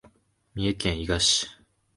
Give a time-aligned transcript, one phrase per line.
[0.55, 1.45] 三重県伊賀市